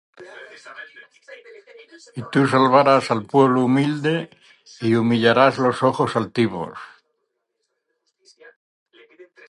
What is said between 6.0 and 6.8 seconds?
altivos.